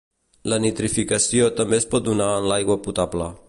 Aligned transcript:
La 0.53 0.57
nitrificació 0.63 1.49
també 1.61 1.79
es 1.83 1.87
pot 1.93 2.09
donar 2.11 2.31
en 2.39 2.49
l'aigua 2.53 2.79
potable. 2.89 3.33